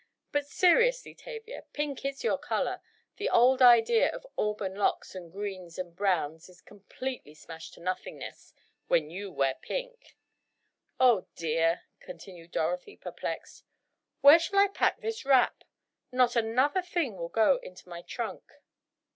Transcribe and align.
But, 0.31 0.47
seriously, 0.47 1.13
Tavia, 1.13 1.63
pink 1.73 2.03
is 2.05 2.23
your 2.23 2.39
color, 2.39 2.81
the 3.17 3.29
old 3.29 3.61
idea 3.61 4.09
of 4.11 4.25
auburn 4.35 4.73
locks 4.73 5.13
and 5.13 5.31
greens 5.31 5.77
and 5.77 5.95
browns 5.95 6.49
is 6.49 6.59
completely 6.59 7.35
smashed 7.35 7.75
to 7.75 7.81
nothingness, 7.81 8.55
when 8.87 9.11
you 9.11 9.31
wear 9.31 9.53
pink! 9.61 10.17
Oh 10.99 11.27
dear," 11.35 11.83
continued 11.99 12.49
Dorothy, 12.49 12.97
perplexed, 12.97 13.63
"where 14.21 14.39
shall 14.39 14.57
I 14.57 14.69
pack 14.69 15.01
this 15.01 15.23
wrap? 15.23 15.63
Not 16.11 16.35
another 16.35 16.81
thing 16.81 17.15
will 17.15 17.29
go 17.29 17.57
into 17.57 17.87
my 17.87 18.01
trunk." 18.01 18.43